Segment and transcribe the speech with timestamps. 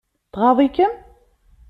[0.33, 0.93] Tɣaḍ-ikem?